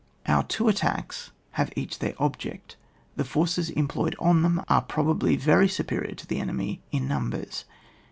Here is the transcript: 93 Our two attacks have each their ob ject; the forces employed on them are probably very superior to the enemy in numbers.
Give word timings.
93 0.27 0.33
Our 0.35 0.43
two 0.47 0.67
attacks 0.67 1.31
have 1.51 1.71
each 1.75 1.99
their 1.99 2.19
ob 2.19 2.39
ject; 2.39 2.75
the 3.15 3.23
forces 3.23 3.69
employed 3.69 4.15
on 4.17 4.41
them 4.41 4.63
are 4.67 4.81
probably 4.81 5.35
very 5.35 5.67
superior 5.67 6.15
to 6.15 6.25
the 6.25 6.39
enemy 6.39 6.81
in 6.91 7.07
numbers. 7.07 7.65